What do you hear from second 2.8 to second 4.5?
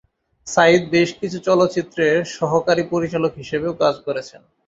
পরিচালক হিসাবেও কাজ করেছেন।